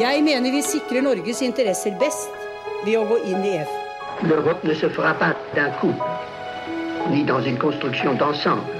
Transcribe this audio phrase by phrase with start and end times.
[0.00, 2.30] Jeg mener vi sikrer Norges interesser best
[2.86, 3.72] ved å gå inn i EF.
[4.24, 5.92] L'Europe ne se fera pas d'un coup,
[7.10, 8.78] ni dans une construction d'ensemble.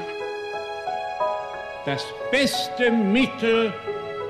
[1.84, 3.68] Das beste Mittel,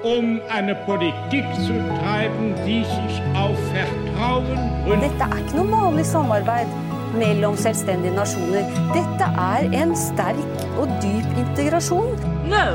[0.02, 4.58] um eine Politik zu treiben, die sich auf Vertrauen
[4.90, 6.78] und Dette er ikke noe vanlig samarbeid
[7.20, 8.66] mellom selvstendige nasjoner.
[8.96, 12.18] Dette er en sterk og dyp integrasjon.
[12.50, 12.66] No,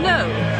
[0.00, 0.55] no, no.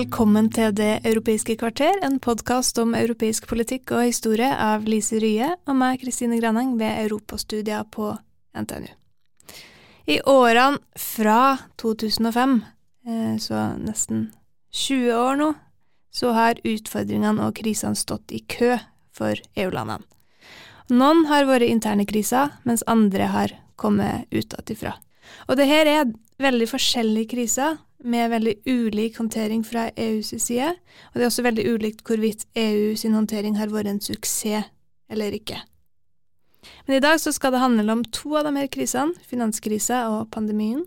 [0.00, 5.50] Velkommen til Det europeiske kvarter, en podkast om europeisk politikk og historie av Lise Rye
[5.68, 8.06] og meg, Kristine Graneng, ved Europastudier på
[8.56, 8.88] NTNU.
[10.08, 12.54] I årene fra 2005,
[13.04, 14.30] eh, så nesten
[14.72, 15.50] 20 år nå,
[16.08, 18.78] så har utfordringene og krisene stått i kø
[19.12, 20.00] for EU-landene.
[20.88, 24.96] Noen har vært interne kriser, mens andre har kommet utenfra.
[25.44, 30.70] Og det her er veldig forskjellige kriser, med veldig ulik håndtering fra EUs side,
[31.10, 34.70] og det er også veldig ulikt hvorvidt EU sin håndtering har vært en suksess
[35.10, 35.58] eller ikke.
[36.86, 40.30] Men i dag så skal det handle om to av de her krisene, finanskrisa og
[40.32, 40.84] pandemien,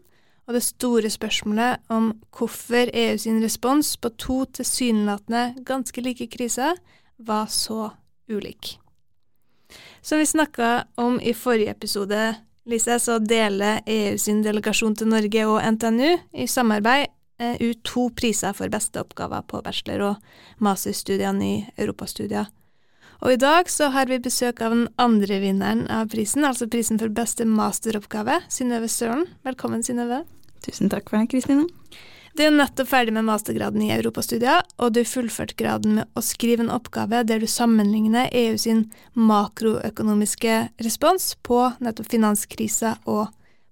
[0.47, 6.75] og det store spørsmålet om hvorfor EU sin respons på to tilsynelatende ganske like kriser
[7.17, 7.93] var så
[8.29, 8.79] ulik.
[10.01, 12.35] Som vi snakka om i forrige episode,
[12.65, 17.09] Lise, så deler EU sin delegasjon til Norge og NTNU i samarbeid
[17.43, 22.47] eh, ut to priser for beste oppgaver på bachelor- og masterstudiene i europastudier.
[23.23, 26.99] Og i dag så har vi besøk av den andre vinneren av prisen, altså prisen
[26.99, 29.27] for beste masteroppgave, Synnøve Søren.
[29.47, 30.23] Velkommen, Synnøve.
[30.63, 31.67] Tusen takk for det, Kristine.
[32.33, 36.65] Du er nettopp ferdig med mastergraden i europastudier, og du fullførte graden med å skrive
[36.65, 43.27] en oppgave der du sammenligner EU sin makroøkonomiske respons på nettopp finanskrisa og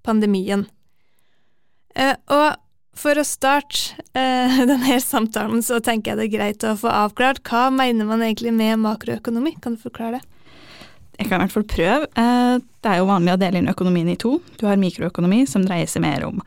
[0.06, 0.68] pandemien.
[1.98, 2.60] Eh, og
[3.02, 7.42] for å starte eh, denne samtalen, så tenker jeg det er greit å få avklart
[7.50, 9.56] hva mener man egentlig med makroøkonomi?
[9.64, 10.28] Kan du forklare det?
[11.18, 12.12] Jeg kan i hvert fall prøve.
[12.14, 14.36] Eh, det er jo vanlig å dele inn økonomien i to.
[14.62, 16.46] Du har mikroøkonomi, som dreier seg mer om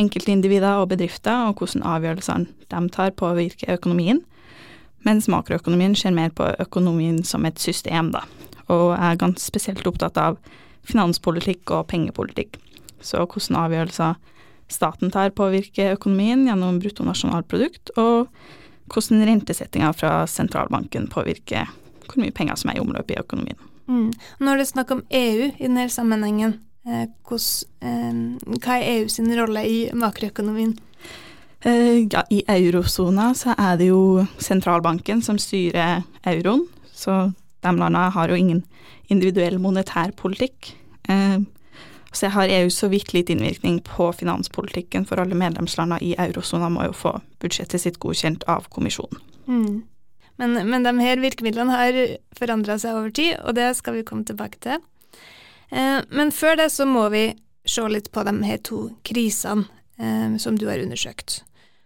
[0.00, 4.22] enkeltindivider og bedrifter, og hvordan avgjørelsene de tar påvirker økonomien.
[5.06, 8.24] Mens makroøkonomien ser mer på økonomien som et system, da.
[8.70, 10.38] Og er ganske spesielt opptatt av
[10.88, 12.58] finanspolitikk og pengepolitikk.
[13.00, 14.18] Så hvordan avgjørelser
[14.70, 18.28] staten tar påvirker økonomien gjennom bruttonasjonalprodukt, og
[18.90, 21.70] hvordan rentesettinga fra sentralbanken påvirker
[22.06, 23.58] hvor mye penger som er i omløp i økonomien.
[23.90, 24.10] Mm.
[24.42, 26.58] Når det er snakk om EU i denne sammenhengen,
[27.30, 28.12] hos, eh,
[28.60, 30.78] hva er EU sin rolle i makroøkonomien?
[31.60, 36.64] Eh, ja, I eurosona så er det jo sentralbanken som styrer euroen,
[36.94, 38.62] så de landene har jo ingen
[39.12, 40.72] individuell monetær politikk.
[41.08, 41.38] Eh,
[42.12, 46.88] så har EU så vidt litt innvirkning på finanspolitikken, for alle medlemslandene i eurosona må
[46.88, 49.20] jo få budsjettet sitt godkjent av kommisjonen.
[49.46, 49.82] Mm.
[50.40, 51.98] Men, men de her virkemidlene har
[52.38, 54.80] forandra seg over tid, og det skal vi komme tilbake til.
[55.70, 57.30] Eh, men før det så må vi
[57.68, 59.66] se litt på de her to krisene
[59.98, 61.42] eh, som du har undersøkt.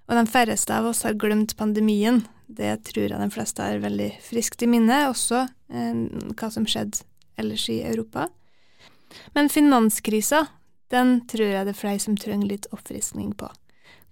[0.08, 2.24] Og de færreste av oss har glemt pandemien.
[2.46, 6.04] Det tror jeg de fleste har veldig friskt i minne, også eh,
[6.36, 7.04] hva som skjedde
[7.40, 8.28] ellers i Europa.
[9.34, 10.46] Men finanskrisa,
[10.92, 13.48] den tror jeg det er flere som trenger litt oppfriskning på.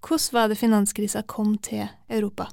[0.02, 2.48] Hvordan var det finanskrisa kom til Europa?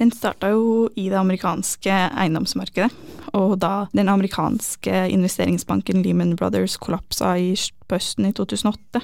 [0.00, 2.88] Den starta jo i det amerikanske eiendomsmarkedet,
[3.36, 7.52] og da den amerikanske investeringsbanken Lehman Brothers kollapsa i
[7.92, 9.02] høsten i 2008,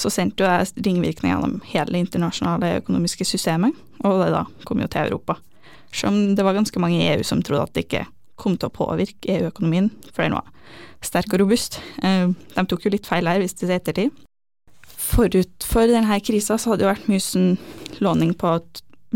[0.00, 4.88] så sendte jo ringvirkninger gjennom hele det internasjonale økonomiske systemet, og det da kom jo
[4.88, 5.36] til Europa.
[5.92, 8.06] Selv om det var ganske mange i EU som trodde at det ikke
[8.40, 10.48] kom til å påvirke EU-økonomien, for den var
[11.04, 11.80] sterk og robust.
[12.00, 14.14] De tok jo litt feil her, hvis det er ettertid.
[15.00, 17.50] Forut for denne krisa så hadde det vært mye sånn
[18.04, 18.54] låning på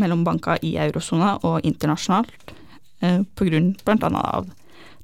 [0.01, 2.54] mellom banker i eurosona og internasjonalt, eh,
[3.35, 4.49] på grunn blant annet av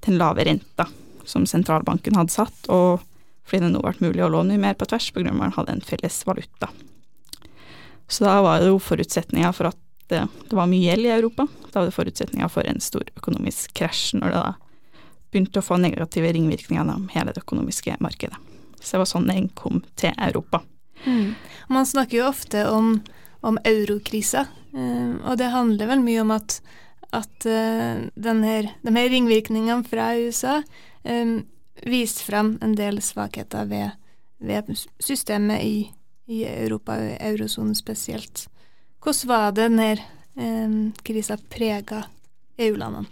[0.05, 0.87] den lave renta
[1.29, 3.03] som sentralbanken hadde satt, og
[3.45, 5.55] fordi det nå ble mulig å låne mer på tvers på grunn av at man
[5.57, 6.71] hadde en felles valuta.
[8.11, 9.79] Så da var det jo forutsetninger for at
[10.11, 11.47] det, det var mye gjeld i Europa.
[11.71, 14.49] Da var det forutsetninger for en stor økonomisk krasj når det da
[15.31, 18.35] begynte å få negative ringvirkninger gjennom hele det økonomiske markedet.
[18.81, 20.59] Så det var sånn den kom til Europa.
[21.05, 21.33] Mm.
[21.71, 22.97] Man snakker jo ofte om,
[23.39, 24.45] om eurokrisa,
[24.75, 26.59] uh, og det handler vel mye om at,
[27.11, 28.07] at uh,
[28.43, 30.61] her, de her ringvirkningene fra USA
[31.03, 31.41] um,
[31.87, 33.97] viste frem en del svakheter ved,
[34.39, 35.75] ved systemet i,
[36.27, 38.47] i Europa, eurosonen spesielt.
[39.01, 39.89] Hvordan var det denne
[40.35, 42.05] um, krisa prega
[42.61, 43.09] EU-landene?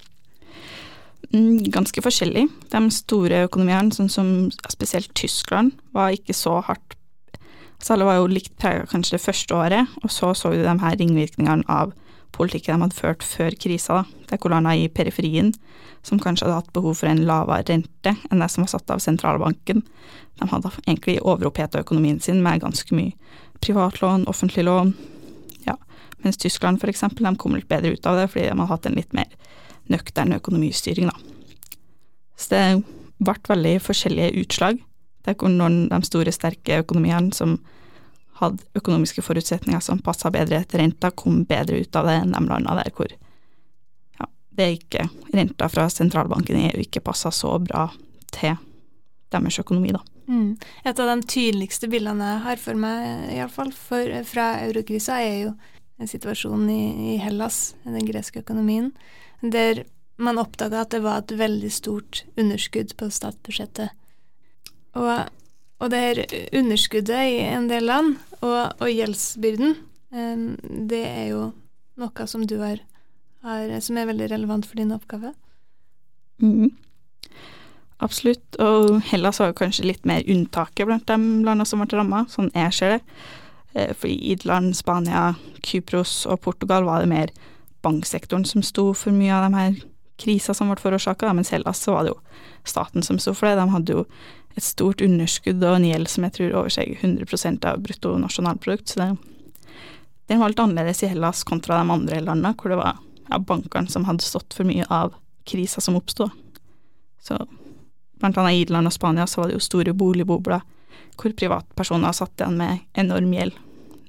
[1.34, 2.48] Mm, ganske forskjellig.
[2.72, 4.30] De store økonomiene, sånn som
[4.72, 6.96] spesielt Tyskland, var ikke så hardt
[7.80, 10.74] Så alle var jo likt prega kanskje det første året, og så så vi de
[10.82, 11.94] her ringvirkningene av
[12.36, 14.26] politikken de hadde ført før krisa, da.
[14.30, 15.54] Det er hvor i periferien,
[16.04, 19.02] som kanskje hadde hatt behov for en lavere rente enn det som var satt av
[19.04, 19.84] sentralbanken.
[20.40, 23.16] De hadde egentlig overoppheta økonomien sin med ganske mye
[23.60, 24.94] privatlån, offentlig lån,
[25.66, 25.76] ja.
[26.24, 28.88] Mens Tyskland for eksempel, de kom litt bedre ut av det fordi de hadde hatt
[28.88, 29.34] en litt mer
[29.90, 31.18] nøktern økonomistyring, da.
[32.40, 32.64] Så det
[33.20, 34.80] ble veldig forskjellige utslag.
[35.26, 37.58] Det er noen de store, sterke økonomiene som
[38.40, 42.44] hadde økonomiske forutsetninger som passa bedre til renta, kom bedre ut av det enn de
[42.46, 47.58] landene der hvor ja, det er ikke renta fra sentralbanken i EU ikke passa så
[47.64, 47.88] bra
[48.34, 48.56] til
[49.30, 50.02] deres økonomi, da.
[50.30, 50.58] Mm.
[50.86, 55.54] Et av de tydeligste bildene jeg har for meg, iallfall, fra eurokrisa, er jo
[56.10, 56.84] situasjonen i,
[57.14, 58.92] i Hellas, den greske økonomien,
[59.42, 59.84] der
[60.20, 63.96] man oppdaga at det var et veldig stort underskudd på statsbudsjettet.
[65.00, 65.10] Og,
[65.80, 66.22] og det her
[66.60, 69.78] underskuddet i en del land, og, og gjeldsbyrden,
[70.12, 70.46] um,
[70.92, 71.44] det er jo
[72.00, 72.82] noe som du har,
[73.46, 75.34] har, som er veldig relevant for din oppgave.
[76.44, 76.72] Mm.
[78.00, 82.52] Absolutt, og Hellas var kanskje litt mer unntaket blant de landene som ble ramma, sånn
[82.56, 83.02] jeg ser det.
[83.76, 85.34] Eh, fordi Idland, Spania,
[85.64, 87.34] Kypros og Portugal var det mer
[87.84, 89.82] banksektoren som sto for mye av de her
[90.20, 92.20] krisa som ble forårsaka, mens Hellas så var det jo
[92.68, 93.60] staten som sto for det.
[93.60, 94.06] De hadde jo
[94.58, 99.10] et stort underskudd og en gjeld som jeg tror oversteg 100% av bruttonasjonalprodukt, så det,
[100.32, 103.00] den var litt annerledes i Hellas kontra de andre landene, hvor det var
[103.30, 105.16] ja, bankene som hadde stått for mye av
[105.50, 106.30] krisa som oppsto.
[107.22, 107.38] Så
[108.20, 110.66] blant annet i Irland og Spania så var det jo store boligbobler
[111.20, 113.56] hvor privatpersoner satt igjen med enorm gjeld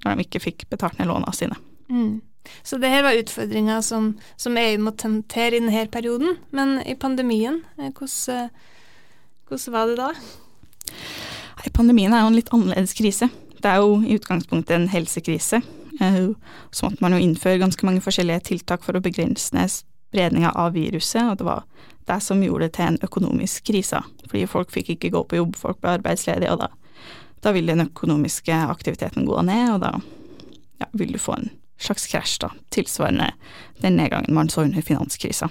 [0.04, 1.56] når de ikke fikk betalt ned lånene sine.
[1.90, 2.20] Mm.
[2.62, 6.38] Så det her var utfordringer som, som EU måtte håndtere i denne perioden.
[6.56, 8.48] Men i pandemien, eh, hvordan,
[9.50, 10.12] hvordan var det da?
[11.76, 13.29] Pandemien er jo en litt annerledes krise.
[13.61, 15.61] Det er jo i utgangspunktet en helsekrise.
[16.00, 16.29] Eh,
[16.70, 21.23] så måtte man jo innføre ganske mange forskjellige tiltak for å begrense spredninga av viruset,
[21.23, 21.67] og det var
[22.08, 24.00] det som gjorde det til en økonomisk krise.
[24.26, 26.70] Fordi folk fikk ikke gå på jobb, folk ble arbeidsledige, og da,
[27.44, 29.93] da vil den økonomiske aktiviteten gå ned, og da
[30.81, 31.50] ja, vil du få en
[31.81, 33.31] slags krasj, da, tilsvarende
[33.85, 35.50] den nedgangen man så under finanskrisa.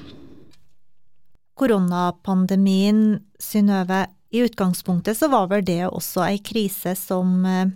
[1.60, 7.72] Koronapandemien, Synnøve, i utgangspunktet så var vel det også ei krise som eh,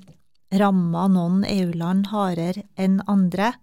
[0.59, 3.56] ramma noen EU-land hardere enn andre?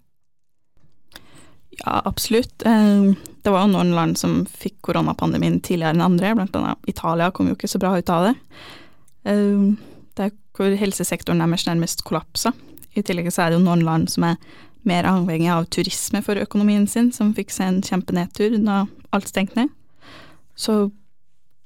[1.78, 2.66] Ja, absolutt.
[2.66, 3.14] Eh,
[3.44, 7.48] det var jo noen land som fikk koronapandemien tidligere enn andre, blant annet Italia kom
[7.48, 8.34] jo ikke så bra ut av det.
[9.30, 9.70] Eh,
[10.18, 12.52] det er hvor helsesektoren deres nærmest kollapsa.
[12.98, 14.40] I tillegg så er det jo noen land som er
[14.88, 18.82] mer avhengig av turisme for økonomien sin, som fikk seg en kjempenedtur da
[19.14, 19.76] alt stengte ned.
[20.54, 20.90] Så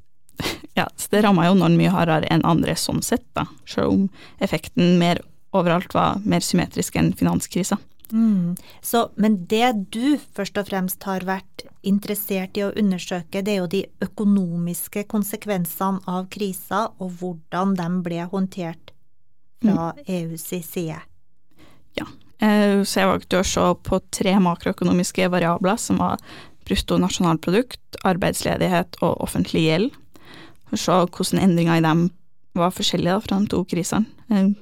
[0.79, 4.07] ja, så det ramma jo noen mye hardere enn andre sånn sett, da, selv om
[4.43, 5.23] effekten mer
[5.55, 7.79] overalt var mer symmetrisk enn finanskrisa.
[8.13, 8.57] Mm.
[8.83, 13.63] Så, men det du først og fremst har vært interessert i å undersøke, det er
[13.63, 18.93] jo de økonomiske konsekvensene av krisa, og hvordan de ble håndtert
[19.63, 20.05] fra mm.
[20.19, 21.01] EUs side.
[21.95, 22.07] Ja,
[22.45, 26.23] Eh, så jeg valgte å se på tre makroøkonomiske variabler, som var
[26.65, 29.97] brutto nasjonalprodukt, arbeidsledighet og offentlig gjeld.
[30.71, 32.07] For så hvordan endringer i dem
[32.55, 34.07] var forskjellige fra de to krisene.
[34.29, 34.53] Det eh,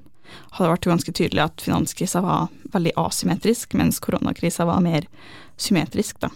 [0.56, 5.06] hadde vært ganske tydelig at finanskrisa var veldig asymmetrisk, mens koronakrisa var mer
[5.60, 6.32] symmetrisk, da.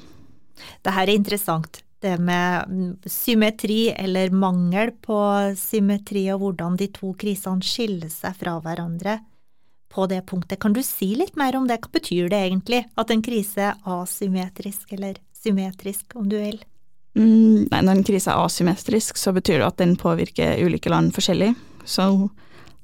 [0.84, 5.18] Det her er interessant, det med symmetri eller mangel på
[5.58, 9.18] symmetri, og hvordan de to krisene skiller seg fra hverandre
[9.92, 10.60] på det punktet.
[10.60, 11.80] Kan du si litt mer om det?
[11.80, 16.58] Hva betyr det egentlig at en krise er asymmetrisk eller symmetrisk, om du vil?
[17.16, 21.14] Mm, nei, når en krise er asymmetrisk, så betyr det at den påvirker ulike land
[21.16, 21.54] forskjellig.
[21.88, 22.28] Så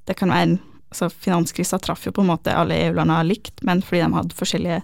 [0.08, 0.60] det kan være
[0.92, 4.82] Altså, finanskrisa traff jo på en måte alle EU-landene likt, men fordi de hadde forskjellige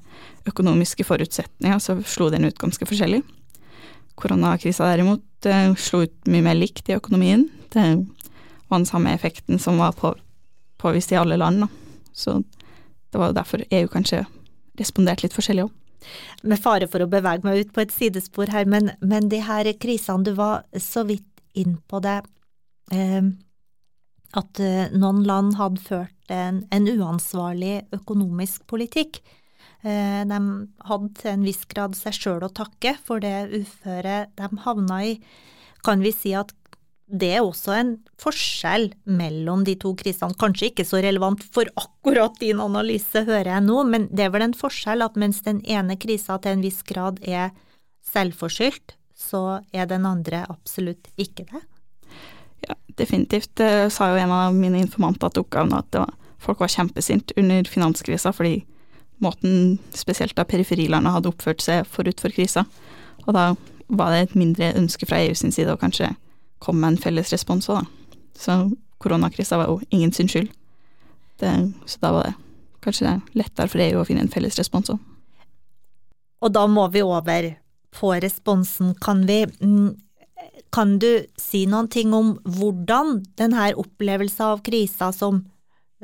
[0.49, 3.21] økonomiske forutsetninger, så slo den ut ganske forskjellig.
[4.17, 7.45] Koronakrisa derimot det slo ut mye mer likt i økonomien.
[7.75, 7.85] Det
[8.71, 10.15] var den samme effekten som var på,
[10.81, 11.69] påvist i alle land.
[12.17, 12.39] Så
[13.13, 14.25] det var derfor EU kanskje
[14.81, 15.78] responderte litt forskjellig òg.
[16.43, 19.71] Med fare for å bevege meg ut på et sidespor her, men, men de her
[19.81, 21.27] krisene, du var så vidt
[21.59, 22.21] inn på det,
[22.95, 23.33] eh,
[24.39, 29.23] at eh, noen land hadde ført en, en uansvarlig økonomisk politikk.
[29.87, 30.41] Eh, de
[30.91, 35.17] hadde til en viss grad seg sjøl å takke for det uføret de havna i.
[35.87, 36.53] Kan vi si at
[37.09, 40.37] det er også en forskjell mellom de to krisene.
[40.39, 44.45] Kanskje ikke så relevant for akkurat din analyse, hører jeg nå, men det er vel
[44.45, 47.55] en forskjell at mens den ene krisa til en viss grad er
[48.13, 51.65] selvforskyldt, så er den andre absolutt ikke det?
[52.69, 53.55] Ja, definitivt.
[53.57, 56.13] Det sa jo en av mine informanter til oppgaven at var,
[56.43, 58.61] folk var kjempesint under finanskrisa fordi
[59.25, 62.69] måten spesielt da periferilandene hadde oppført seg forut for krisa.
[63.27, 63.51] Og da
[63.89, 66.13] var det et mindre ønske fra EU sin side å kanskje
[66.59, 68.17] komme med en felles respons òg, da.
[68.39, 68.59] Så
[69.03, 70.51] koronakrisa var jo ingen sin skyld.
[71.39, 71.51] Det,
[71.87, 72.35] så da var det
[72.83, 75.01] kanskje det lettere for EU å finne en felles respons òg.
[76.43, 77.49] Og da må vi over
[77.95, 78.95] på responsen.
[79.03, 79.97] Kan vi mm,
[80.71, 85.41] Kan du si noen ting om hvordan denne opplevelsen av krisa som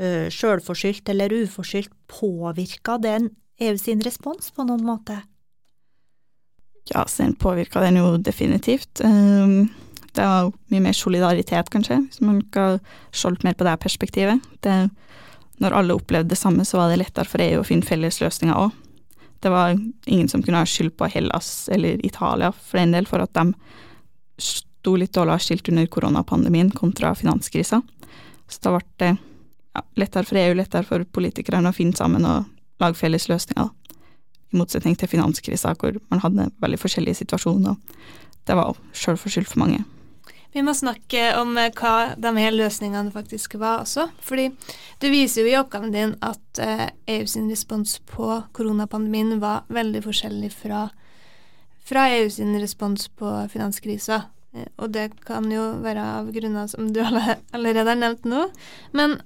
[0.00, 3.28] uh, sjølforskyldt eller uforskyldt påvirka den
[3.60, 5.18] EU sin respons på noen måte?
[6.88, 9.04] Ja, så den påvirka den jo definitivt.
[9.04, 9.68] Um,
[10.14, 12.78] det var mye mer solidaritet, kanskje, hvis man skal
[13.14, 14.44] skjoldt mer på det perspektivet.
[14.62, 14.76] Det,
[15.62, 18.58] når alle opplevde det samme, så var det lettere for EU å finne felles løsninger
[18.58, 18.72] òg.
[19.44, 19.74] Det var
[20.06, 23.52] ingen som kunne ha skyld på Hellas eller Italia for en del, for at de
[24.40, 27.82] sto litt dårligere skilt under koronapandemien kontra finanskrisa.
[28.48, 29.10] Så da ble det
[29.74, 32.48] ja, lettere for EU, lettere for politikerne å finne sammen og
[32.82, 33.68] lage felles løsninger.
[34.54, 37.76] I motsetning til finanskrisa, hvor man hadde veldig forskjellige situasjoner.
[38.44, 39.82] Det var sjølforskyldt for mange.
[40.54, 44.06] Vi må snakke om eh, hva de her løsningene faktisk var også.
[44.22, 44.52] Fordi
[45.02, 49.64] du viser jo i oppgaven din at EU eh, e sin respons på koronapandemien var
[49.74, 50.86] veldig forskjellig fra,
[51.82, 54.20] fra EU sin respons på finanskrisa.
[54.54, 58.44] Eh, og det kan jo være av grunner som du allerede har nevnt nå.
[58.94, 59.18] Men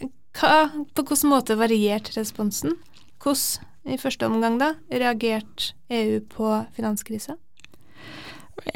[0.00, 2.78] hva, på hvilken måte varierte responsen?
[3.20, 7.36] Hvordan, i første omgang, da, reagerte EU på finanskrisa?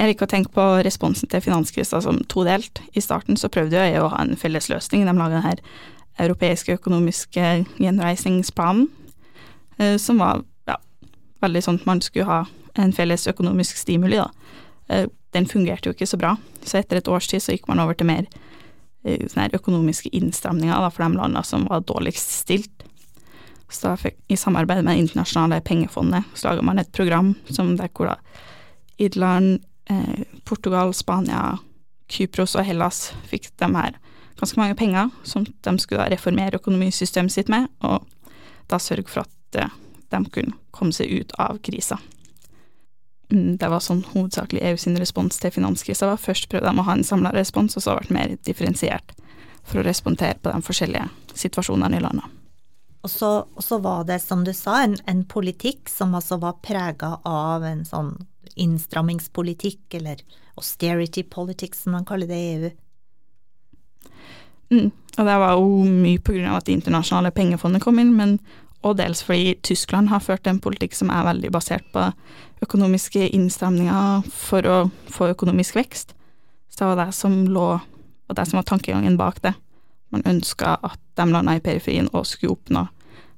[0.03, 2.81] Jeg liker å tenke på responsen til finanskrisa som todelt.
[2.91, 5.05] I starten så prøvde jeg å ha en felles løsning.
[5.07, 5.53] De laga denne
[6.19, 7.45] europeiske økonomiske
[7.79, 8.89] gjenreisningsplanen,
[9.79, 10.81] eh, som var ja,
[11.47, 12.41] veldig sånn at man skulle ha
[12.83, 14.27] en felles økonomisk stimuli, da.
[14.91, 15.07] Eh,
[15.39, 16.35] den fungerte jo ikke så bra,
[16.67, 18.27] så etter et års tid så gikk man over til mer
[19.07, 22.89] eh, sånne økonomiske innstramninger da, for de landene som var dårligst stilt.
[23.71, 27.77] Så da fikk, i samarbeid med Det internasjonale pengefondet så laga man et program som
[27.79, 28.19] der hvor da
[28.99, 31.59] Irland, eh, Portugal, Spania,
[32.13, 33.99] Kypros og Hellas fikk de her
[34.41, 38.07] ganske mange penger som de skulle reformere økonomisystemet sitt med, og
[38.71, 39.79] da sørge for at eh,
[40.13, 41.99] de kunne komme seg ut av krisa.
[43.33, 46.21] Mm, det var sånn hovedsakelig EU sin respons til finanskrisa var.
[46.21, 49.15] Først prøvde de å ha en samla respons, og så ble det mer differensiert
[49.63, 51.07] for å respondere på de forskjellige
[51.39, 52.39] situasjonene i landet.
[53.03, 57.65] Og så, var det, som du sa, en, en politikk som altså var prega av
[57.67, 58.13] en sånn
[58.57, 60.23] innstrammingspolitikk, eller
[60.57, 62.73] austerity politics, som man kaller det i EU.
[64.73, 68.39] Mm, og det var jo mye av at Det internasjonale pengefondet kom inn, men
[68.83, 72.09] og dels fordi Tyskland har ført en politikk som er veldig basert på
[72.63, 74.79] økonomiske innstramninger for å
[75.11, 76.17] få økonomisk vekst.
[76.71, 79.55] Så det var det som lå, og det som var tankegangen bak det.
[80.11, 82.89] Man ønska at de landene i periferien òg skulle oppnå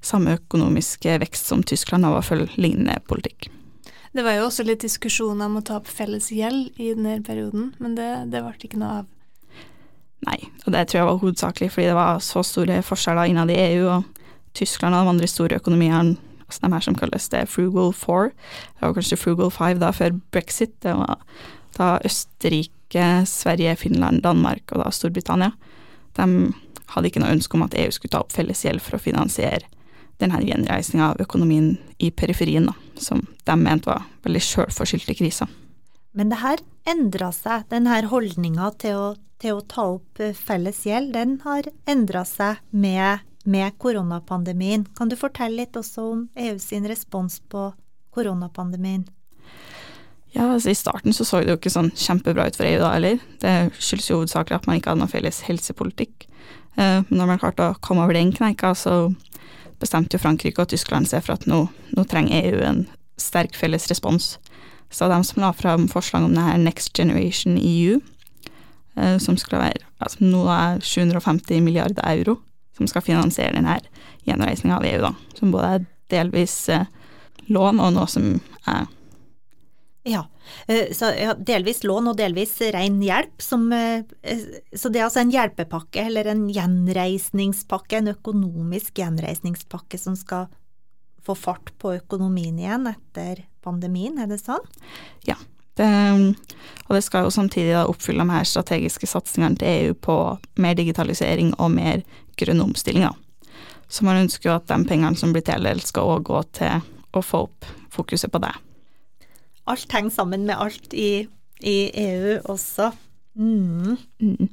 [0.05, 3.49] samme økonomiske vekst som Tyskland, og følge lignende politikk.
[4.15, 7.73] Det var jo også litt diskusjoner om å ta opp felles gjeld i denne perioden,
[7.83, 9.09] men det, det ble ikke noe av.
[10.25, 13.59] Nei, og det tror jeg var hovedsakelig fordi det var så store forskjeller innad i
[13.59, 16.15] EU, og Tyskland og de andre store økonomiene,
[16.47, 20.15] altså de her som kalles det Frugal Four, det var kanskje Frugal Five da før
[20.31, 21.19] brexit, det var
[21.75, 25.51] da Østerrike, Sverige, Finland, Danmark og da Storbritannia.
[26.15, 26.55] De
[26.95, 29.67] hadde ikke noe ønske om at EU skulle ta opp felles gjeld for å finansiere
[30.23, 35.51] denne gjenreisninga av økonomien i periferien, da, som de mente var veldig sjølforskyldte kriser.
[36.15, 41.15] Men det her endra seg, denne holdninga til, til, å ta opp eh, felles gjeld,
[41.17, 44.87] den har endra seg med, med, koronapandemien.
[44.95, 47.73] Kan du fortelle litt også om EU sin respons på
[48.15, 49.09] koronapandemien?
[50.35, 52.95] Ja, altså I starten så, så det jo ikke sånn kjempebra ut for EU da
[52.95, 53.19] heller.
[53.43, 56.27] Det skyldes jo hovedsakelig at man ikke hadde noen felles helsepolitikk.
[56.75, 59.13] Men når man klarte å komme over den kneika, så
[59.85, 62.85] bestemte jo Frankrike og Tyskland seg for at nå, nå trenger EU en
[63.21, 64.35] sterk felles respons.
[64.95, 68.01] Så de som la fram forslag om det her Next Generation EU,
[68.97, 72.39] eh, som skulle være altså nå er 750 milliarder euro,
[72.77, 73.79] som skal finansiere denne
[74.27, 75.13] gjenreisninga av EU, da.
[75.39, 76.87] Som både er delvis eh,
[77.47, 78.37] lån og noe som
[78.71, 78.87] er
[80.05, 80.27] ja,
[80.67, 83.41] eh, så delvis lån og delvis ren hjelp.
[83.43, 84.05] Som, eh,
[84.77, 90.51] så det er altså en hjelpepakke, eller en gjenreisningspakke, en økonomisk gjenreisningspakke som skal
[91.25, 94.61] få fart på økonomien igjen etter pandemien, er det sånn?
[95.25, 95.39] Ja,
[95.81, 95.89] det,
[96.85, 100.19] og det skal jo samtidig oppfylle de her strategiske satsingene til EU på
[100.61, 102.05] mer digitalisering og mer
[102.37, 103.09] grønn omstilling.
[103.89, 106.85] Så man ønsker jo at de pengene som blir tildelt, skal òg gå til
[107.17, 108.53] å få opp fokuset på det.
[109.71, 111.27] Alt henger sammen med alt i,
[111.61, 112.91] i EU også.
[113.35, 113.97] Mm.
[114.21, 114.49] Mm.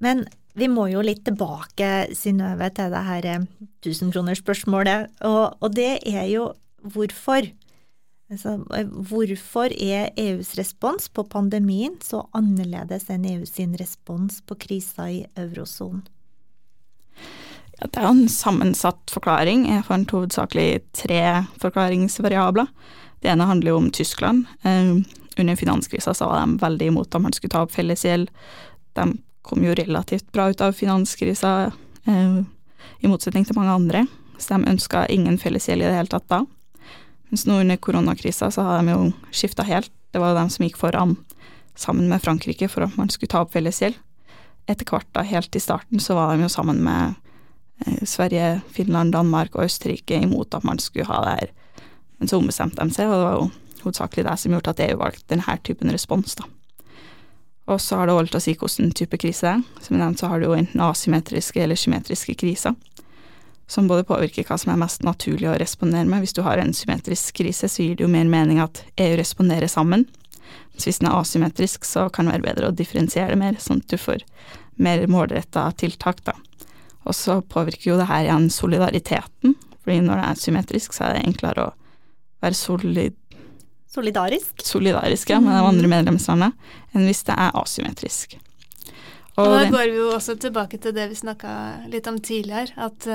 [0.00, 0.24] Men
[0.58, 3.48] vi må jo litt tilbake, Synnøve, til det her eh,
[3.86, 6.50] tusenkronersspørsmålet, og, og det er jo
[6.82, 7.48] hvorfor.
[8.30, 14.58] Altså, eh, hvorfor er EUs respons på pandemien så annerledes enn EU sin respons på
[14.66, 16.04] krisa i eurosonen?
[17.80, 19.64] Det er jo en sammensatt forklaring.
[19.70, 21.22] Jeg fant hovedsakelig tre
[21.62, 22.68] forklaringsvariabler.
[23.24, 24.44] Det ene handler jo om Tyskland.
[24.62, 25.00] Eh,
[25.40, 28.28] under finanskrisa så var de veldig imot om man skulle ta opp fellesgjeld.
[28.98, 29.06] De
[29.42, 31.72] kom jo relativt bra ut av finanskrisa,
[32.04, 32.42] eh,
[33.00, 34.06] i motsetning til mange andre.
[34.38, 36.44] Så de ønska ingen fellesgjeld i det hele tatt da.
[37.30, 39.90] Mens nå under koronakrisa så har de jo skifta helt.
[40.12, 41.16] Det var jo de som gikk foran
[41.78, 43.96] sammen med Frankrike for at man skulle ta opp fellesgjeld.
[44.68, 47.14] Etter hvert, da, helt i starten, så var de jo sammen med
[48.04, 51.52] Sverige, Finland, Danmark og Østerrike imot at man skulle ha det her.
[52.20, 53.50] Men så ombestemte de seg, og det var jo
[53.84, 56.48] hovedsakelig det som gjorde at EU valgte denne typen respons, da.
[57.70, 59.82] Og så har det holdt å si hvilken type krise det er.
[59.84, 62.74] Som jeg nevnte, så har du jo enten asymmetriske eller symmetriske kriser,
[63.70, 66.24] som både påvirker hva som er mest naturlig å respondere med.
[66.24, 69.70] Hvis du har en symmetrisk krise, så gir det jo mer mening at EU responderer
[69.70, 70.08] sammen.
[70.74, 73.84] Så hvis den er asymmetrisk, så kan det være bedre å differensiere det mer, sånn
[73.84, 74.26] at du får
[74.82, 76.34] mer målretta tiltak, da.
[77.08, 81.16] Og så påvirker jo det her igjen solidariteten, fordi når det er symmetrisk, så er
[81.16, 81.72] det enklere å
[82.44, 83.16] være solid
[83.90, 84.60] Solidarisk?
[84.62, 86.52] solidarisk ja, med de andre medlemslandene
[86.94, 88.36] enn hvis det er asymmetrisk.
[89.40, 91.54] Og da går vi jo også tilbake til det vi snakka
[91.90, 93.08] litt om tidligere, at,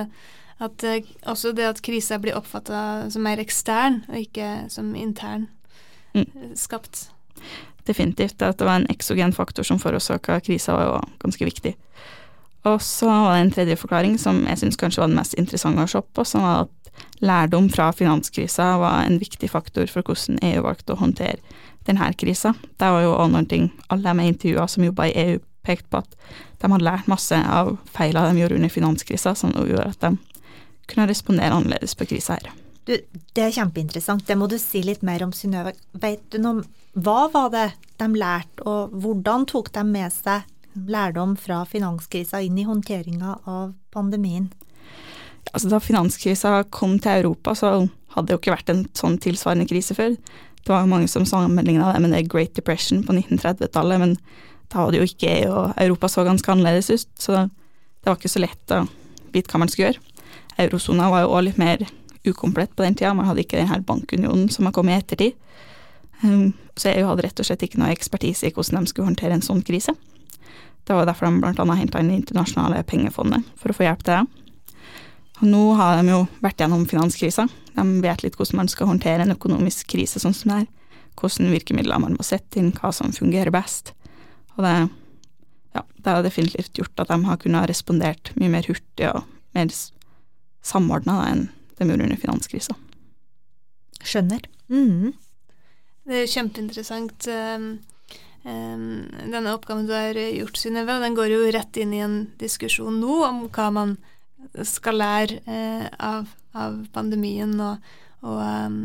[0.59, 5.47] at eh, også det at krisa blir oppfatta som mer ekstern, og ikke som intern
[6.15, 6.21] Mm.
[6.35, 7.09] eh, skapt.
[7.85, 8.41] definitivt.
[8.41, 11.75] At det var en eksogen faktor som forårsaka krisa, var jo ganske viktig.
[12.65, 15.86] Og så var det en tredje forklaring som jeg syns kanskje var den mest interessante
[15.86, 20.39] å se på, som var at lærdom fra finanskrisa var en viktig faktor for hvordan
[20.41, 21.38] EU valgte å håndtere
[21.86, 22.55] denne krisa.
[22.79, 26.01] Det var jo også noen ting alle de intervjua som jobba i EU, pekte på
[26.01, 26.18] at
[26.61, 30.16] de hadde lært masse av feilene de gjorde under finanskrisa, som gjorde at de
[30.89, 32.51] kunne respondere annerledes på krisa her.
[32.85, 32.94] Du,
[33.33, 34.27] det er kjempeinteressant.
[34.27, 35.74] Det må du si litt mer om, Synnøve.
[35.98, 37.66] Vet du noe hva var det
[38.00, 43.74] de lærte, og hvordan tok de med seg lærdom fra finanskrisa inn i håndteringa av
[43.96, 44.50] pandemien?
[45.53, 47.72] Altså, da finanskrisa kom til Europa, så
[48.16, 50.16] hadde det jo ikke vært en sånn tilsvarende krise før.
[50.66, 54.16] Det var jo mange som sammenligna det med The Great Depression på 1930-tallet, men
[54.74, 58.18] da var det jo ikke EU, og Europa så ganske annerledes ut, så det var
[58.18, 58.85] ikke så lett å
[59.35, 60.01] vite hva man skulle gjøre.
[60.66, 61.85] Eurosona var jo òg litt mer
[62.25, 65.38] ukomplett på den tida, man hadde ikke den her bankunionen som har kommet i ettertid.
[66.24, 69.35] Um, så EU hadde rett og slett ikke noe ekspertise i hvordan de skulle håndtere
[69.38, 69.94] en sånn krise.
[70.85, 74.19] Det var derfor de annet henta inn Det internasjonale pengefondet, for å få hjelp til
[74.19, 74.45] det.
[75.41, 77.48] Og nå har de jo vært gjennom finanskrisa.
[77.75, 80.69] De vet litt hvordan man skal håndtere en økonomisk krise sånn som det er.
[81.15, 83.93] Hvilke virkemidler man må sette inn, hva som fungerer best.
[84.55, 84.75] Og det,
[85.75, 89.24] ja, det har definitivt gjort at de har kunnet respondert mye mer hurtig og
[89.55, 89.71] mer
[90.65, 91.48] samordna enn
[91.79, 92.77] de gjorde under finanskrisa.
[94.05, 94.45] Skjønner.
[94.71, 95.15] Mm.
[96.05, 97.27] Det er kjempeinteressant.
[98.46, 103.01] Um, denne oppgaven du har gjort, Synnøve, den går jo rett inn i en diskusjon
[103.01, 103.98] nå om hva man
[104.64, 108.77] skal lære eh, av, av pandemien, og, og um,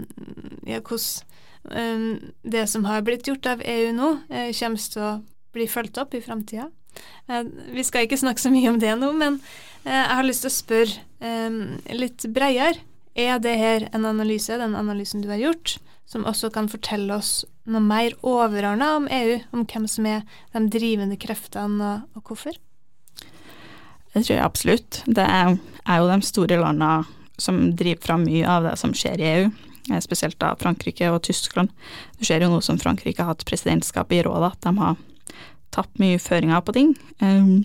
[0.67, 1.29] ja, hvordan
[1.65, 5.15] um, det som har blitt gjort av EU nå, eh, kommer til å
[5.55, 6.71] bli fulgt opp i framtida.
[7.29, 7.45] Eh,
[7.75, 9.41] vi skal ikke snakke så mye om det nå, men
[9.85, 11.07] eh, jeg har lyst til å spørre
[11.93, 12.87] litt bredere.
[13.19, 15.75] Er det her en analyse, den analysen du har gjort,
[16.09, 20.65] som også kan fortelle oss noe mer overordna om EU, om hvem som er de
[20.73, 22.59] drivende kreftene, og, hvorfor?
[24.11, 25.03] Det tror jeg absolutt.
[25.07, 27.05] Det er, jo de store landene
[27.41, 29.51] som driver fram mye av det som skjer i EU,
[29.93, 31.71] eh, spesielt da Frankrike og Tyskland.
[32.19, 34.99] Du ser jo nå som Frankrike har hatt presidentskap i rådet, at de har
[35.71, 36.97] tatt mye føringer på ting.
[37.23, 37.65] Um,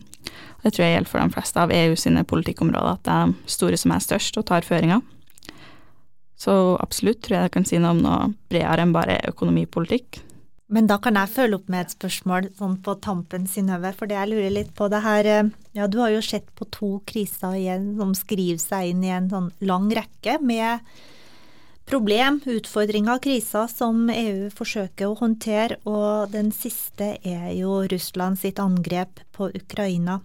[0.64, 3.54] det tror jeg gjelder for de fleste av EU sine politikkområder, at det er de
[3.58, 5.02] store som er størst og tar føringer.
[6.36, 10.22] Så absolutt tror jeg jeg kan si noe om noe bredere enn bare økonomipolitikk.
[10.68, 14.18] Men da kan jeg følge opp med et spørsmål sånn på tampen, Synnøve, for det
[14.18, 17.54] jeg lurer litt på det her eh, Ja, du har jo sett på to kriser
[17.60, 20.82] igjen som skriver seg inn i en sånn lang rekke med
[21.86, 28.58] problem, utfordringer, kriser som EU forsøker å håndtere, og den siste er jo Russland sitt
[28.58, 30.18] angrep på Ukraina.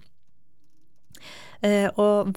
[1.61, 2.33] Eh, og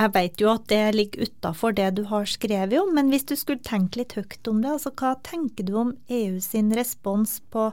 [0.00, 3.34] jeg vet jo at det ligger utafor det du har skrevet om, men hvis du
[3.36, 7.68] skulle tenke litt høyt om det, altså hva tenker du om EU sin respons på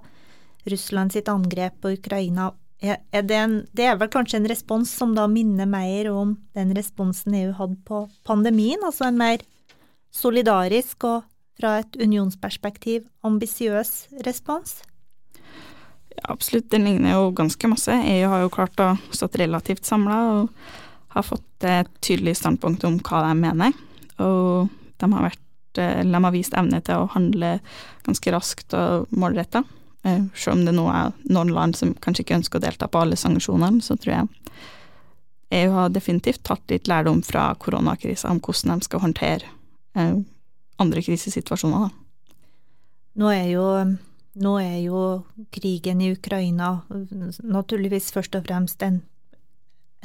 [0.68, 2.52] Russland sitt angrep på Ukraina?
[2.84, 6.76] Er, det, en, det er vel kanskje en respons som da minner mer om den
[6.78, 9.46] responsen EU hadde på pandemien, altså en mer
[10.14, 11.24] solidarisk og
[11.58, 13.94] fra et unionsperspektiv ambisiøs
[14.28, 14.82] respons?
[16.18, 17.96] Ja, absolutt, den ligner jo ganske masse.
[17.96, 20.20] EU har jo klart å stått relativt samla
[21.18, 23.76] har fått et tydelig standpunkt om hva de mener.
[24.24, 24.70] Og
[25.02, 27.58] de har, vært, eh, de har vist evne til å handle
[28.08, 29.64] ganske raskt og målretta.
[30.04, 33.04] Eh, selv om det nå er noen land som kanskje ikke ønsker å delta på
[33.04, 34.28] alle sanksjonene, så tror jeg
[35.58, 39.48] EU har definitivt tatt litt lærdom fra koronakrisa om hvordan de skal håndtere
[39.96, 40.18] eh,
[40.78, 41.88] andre krisesituasjoner.
[41.88, 42.36] Da.
[43.18, 43.68] Nå er jo
[44.38, 45.04] nå er jo
[45.54, 46.82] krigen i Ukraina
[47.42, 49.02] naturligvis først og fremst en,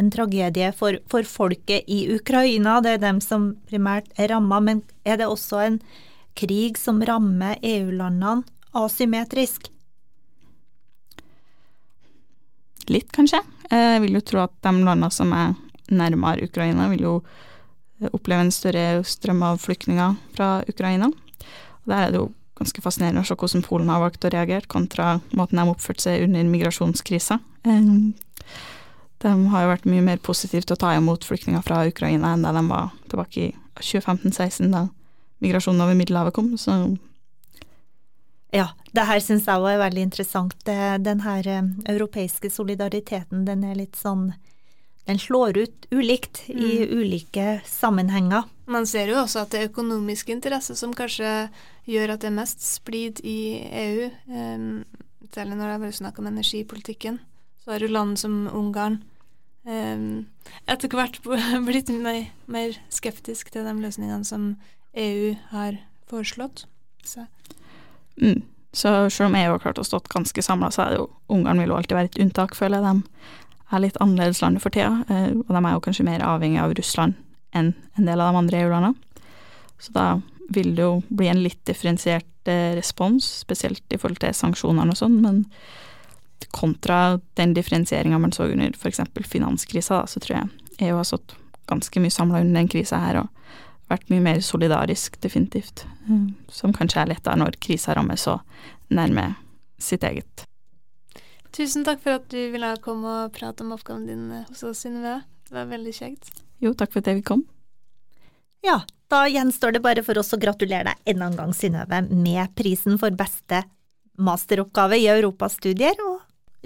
[0.03, 4.83] en tragedie for, for, folket i Ukraina, det er dem som primært er ramma, men
[5.07, 5.79] er det også en
[6.39, 8.43] krig som rammer EU-landene
[8.77, 9.69] asymmetrisk?
[12.91, 13.39] Litt, kanskje.
[13.71, 15.55] Jeg vil jo tro at de landene som er
[15.93, 17.17] nærmere Ukraina, vil jo
[18.11, 21.13] oppleve en større strøm av flyktninger fra Ukraina.
[21.83, 24.69] Og der er det jo ganske fascinerende å se hvordan Polen har valgt å reagere,
[24.71, 27.39] kontra måten de har oppført seg under migrasjonskrisa.
[29.23, 32.43] De har jo vært mye mer positive til å ta imot flyktninger fra Ukraina enn
[32.43, 34.89] da de var tilbake i 2015-2016, da
[35.43, 36.53] migrasjonen over Middelhavet kom.
[36.59, 36.75] Så
[38.53, 40.57] ja, det her syns jeg er veldig interessant.
[40.67, 41.49] Den her
[41.89, 44.33] europeiske solidariteten, den er litt sånn
[45.03, 46.59] Den slår ut ulikt mm.
[46.63, 48.45] i ulike sammenhenger.
[48.71, 51.49] Man ser jo også at det er økonomisk interesse som kanskje
[51.91, 54.07] gjør at det er mest splid i EU.
[54.31, 54.85] Um,
[55.35, 57.19] særlig når det er snakk om energipolitikken.
[57.65, 59.01] Så har du land som Ungarn
[59.63, 61.21] etter hvert
[61.69, 64.55] blitt mer, skeptisk til de løsningene som
[64.99, 65.79] EU har
[66.11, 66.67] foreslått.
[67.07, 67.27] Så.
[68.21, 68.43] Mm.
[68.73, 71.61] Så selv om EU har klart å stått ganske samla, så er det jo Ungarn
[71.61, 73.03] vil jo alltid være et unntak, føler jeg.
[73.03, 76.61] De er litt annerledes land for tida, eh, og de er jo kanskje mer avhengig
[76.61, 77.17] av Russland
[77.57, 79.29] enn en del av de andre EU-landene.
[79.81, 80.07] Så da
[80.53, 85.01] vil det jo bli en litt differensiert eh, respons, spesielt i forhold til sanksjonene og
[85.01, 85.43] sånn, men
[86.51, 89.01] kontra den differensieringa man så under f.eks.
[89.29, 91.37] finanskrisa, så tror jeg EU har stått
[91.71, 93.29] ganske mye samla under den krisa her og
[93.93, 95.85] vært mye mer solidarisk, definitivt.
[96.09, 98.39] Eh, som kanskje er lettere når krisa rammer så
[98.93, 99.35] nærme
[99.83, 100.47] sitt eget.
[101.53, 105.21] Tusen takk for at du ville komme og prate om oppgaven din hos oss, Synnøve.
[105.45, 106.31] Det var veldig kjekt.
[106.65, 107.49] Jo, takk for at jeg fikk komme.
[108.65, 108.79] Ja,
[109.13, 112.97] da gjenstår det bare for oss å gratulere deg enda en gang, Synnøve, med prisen
[113.01, 113.65] for beste
[114.23, 116.12] masteroppgave i europastudier, og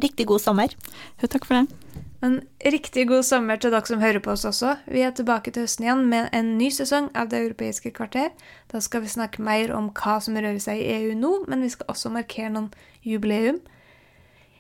[0.02, 0.72] riktig god sommer.
[1.22, 2.02] Jo, takk for det.
[2.24, 4.76] En riktig god sommer til dere som hører på oss også.
[4.88, 8.32] Vi er tilbake til høsten igjen med en ny sesong av Det europeiske kvarter.
[8.72, 11.70] Da skal vi snakke mer om hva som rører seg i EU nå, men vi
[11.72, 12.70] skal også markere noen
[13.04, 13.60] jubileum.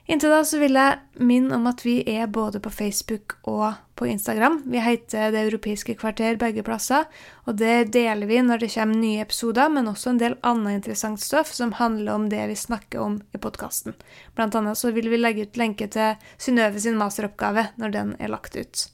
[0.06, 4.06] Inntil da så vil jeg minne om at vi er både på Facebook og på
[4.06, 4.60] Instagram.
[4.70, 7.08] Vi heter Det europeiske kvarter begge plasser,
[7.44, 11.20] og det deler vi når det kommer nye episoder, men også en del annet interessant
[11.20, 13.98] stoff som handler om det vi snakker om i podkasten.
[14.38, 18.30] Blant annet så vil vi legge ut lenke til Synnøve sin masteroppgave når den er
[18.30, 18.88] lagt ut.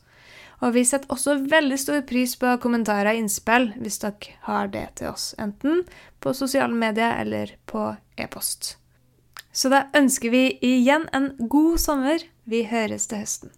[0.63, 4.89] Og vi setter også veldig stor pris på kommentarer og innspill hvis dere har det
[5.03, 5.83] til oss, enten
[6.23, 8.79] på sosiale medier eller på e-post.
[9.53, 12.25] Så da ønsker vi igjen en god sommer.
[12.49, 13.53] Vi høres til høsten.